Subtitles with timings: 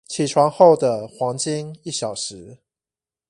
[0.07, 2.57] 起床後的黃金一小時